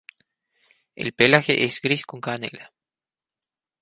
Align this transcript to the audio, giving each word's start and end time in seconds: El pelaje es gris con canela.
El 0.95 1.13
pelaje 1.13 1.63
es 1.63 1.79
gris 1.79 2.07
con 2.07 2.21
canela. 2.21 2.73